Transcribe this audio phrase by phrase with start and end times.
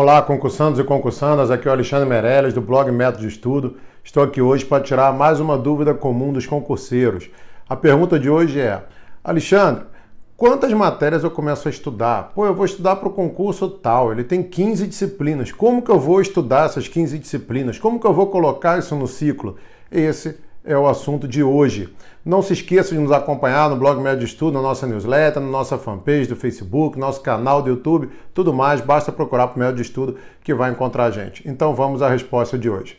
[0.00, 3.78] Olá, concursandos e concursandas, aqui é o Alexandre Meirelles do blog Método de Estudo.
[4.04, 7.28] Estou aqui hoje para tirar mais uma dúvida comum dos concurseiros.
[7.68, 8.84] A pergunta de hoje é:
[9.24, 9.86] Alexandre,
[10.36, 12.30] quantas matérias eu começo a estudar?
[12.32, 15.50] Pô, eu vou estudar para o concurso tal, ele tem 15 disciplinas.
[15.50, 17.76] Como que eu vou estudar essas 15 disciplinas?
[17.76, 19.56] Como que eu vou colocar isso no ciclo?
[19.90, 20.38] Esse
[20.68, 21.88] é o assunto de hoje.
[22.22, 25.78] Não se esqueça de nos acompanhar no blog Médio Estudo, na nossa newsletter, na nossa
[25.78, 30.52] fanpage do Facebook, nosso canal do YouTube, tudo mais, basta procurar por Médio Estudo que
[30.52, 31.48] vai encontrar a gente.
[31.48, 32.98] Então vamos à resposta de hoje.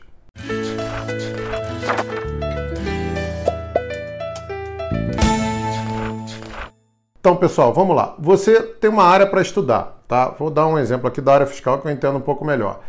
[7.19, 8.15] Então, pessoal, vamos lá.
[8.17, 10.29] Você tem uma área para estudar, tá?
[10.29, 12.79] Vou dar um exemplo aqui da área fiscal que eu entendo um pouco melhor.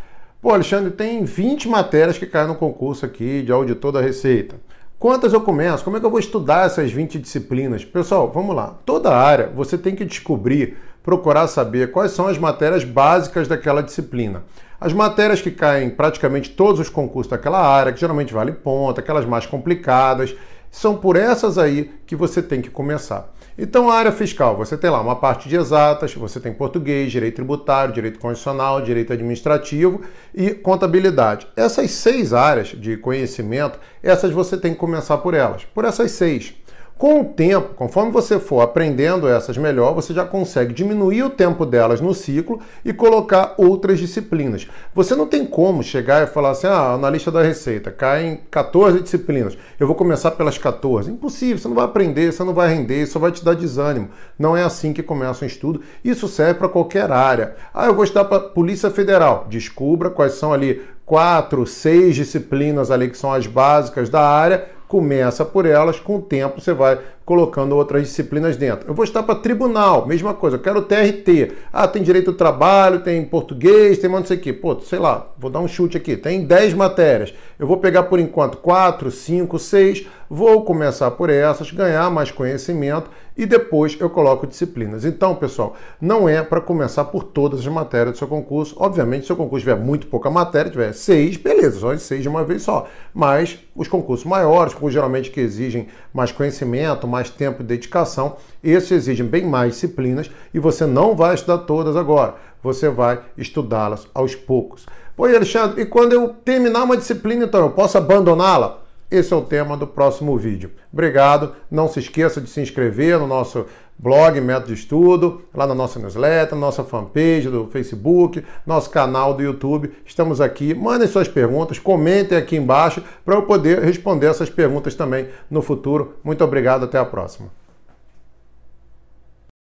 [0.41, 4.55] Pô, Alexandre, tem 20 matérias que caem no concurso aqui de auditor da Receita.
[4.97, 5.83] Quantas eu começo?
[5.83, 7.85] Como é que eu vou estudar essas 20 disciplinas?
[7.85, 8.75] Pessoal, vamos lá.
[8.83, 14.43] Toda área você tem que descobrir, procurar saber quais são as matérias básicas daquela disciplina.
[14.79, 18.99] As matérias que caem em praticamente todos os concursos daquela área, que geralmente vale ponto,
[18.99, 20.35] aquelas mais complicadas,
[20.71, 23.31] são por essas aí que você tem que começar.
[23.57, 27.35] Então, a área fiscal, você tem lá uma parte de exatas, você tem português, direito
[27.35, 30.01] tributário, direito constitucional, direito administrativo
[30.33, 31.47] e contabilidade.
[31.55, 36.53] Essas seis áreas de conhecimento, essas você tem que começar por elas, por essas seis.
[37.01, 41.65] Com o tempo, conforme você for aprendendo essas melhor, você já consegue diminuir o tempo
[41.65, 44.67] delas no ciclo e colocar outras disciplinas.
[44.93, 48.99] Você não tem como chegar e falar assim: ah, na lista da receita caem 14
[48.99, 51.09] disciplinas, eu vou começar pelas 14.
[51.09, 54.09] Impossível, você não vai aprender, você não vai render, isso vai te dar desânimo.
[54.37, 55.81] Não é assim que começa um estudo.
[56.05, 57.55] Isso serve para qualquer área.
[57.73, 59.47] Ah, eu vou estudar para Polícia Federal.
[59.49, 65.45] Descubra quais são ali quatro, seis disciplinas ali que são as básicas da área começa
[65.45, 68.89] por elas, com o tempo você vai colocando outras disciplinas dentro.
[68.89, 71.53] Eu vou estar para tribunal, mesma coisa, eu quero TRT.
[71.71, 74.53] Ah, tem direito ao trabalho, tem português, tem não sei o quê.
[74.53, 76.17] Pô, sei lá, vou dar um chute aqui.
[76.17, 77.33] Tem 10 matérias.
[77.57, 83.09] Eu vou pegar por enquanto 4, 5, 6, vou começar por essas, ganhar mais conhecimento
[83.37, 85.05] e depois eu coloco disciplinas.
[85.05, 88.75] Então, pessoal, não é para começar por todas as matérias do seu concurso.
[88.77, 92.29] Obviamente, se o seu concurso tiver muito pouca matéria, tiver seis, beleza, só seis de
[92.29, 92.87] uma vez só.
[93.13, 99.25] Mas os concursos maiores, geralmente que exigem mais conhecimento, mais tempo e dedicação, esses exigem
[99.25, 102.35] bem mais disciplinas e você não vai estudar todas agora.
[102.63, 104.85] Você vai estudá-las aos poucos.
[105.15, 108.80] Pô, Alexandre, e quando eu terminar uma disciplina, então eu posso abandoná-la?
[109.11, 110.71] Esse é o tema do próximo vídeo.
[110.91, 111.53] Obrigado.
[111.69, 113.65] Não se esqueça de se inscrever no nosso
[113.99, 119.43] blog Método de Estudo, lá na nossa newsletter, nossa fanpage do Facebook, nosso canal do
[119.43, 119.91] YouTube.
[120.05, 120.73] Estamos aqui.
[120.73, 126.15] Mandem suas perguntas, comentem aqui embaixo para eu poder responder essas perguntas também no futuro.
[126.23, 126.85] Muito obrigado.
[126.85, 127.60] Até a próxima.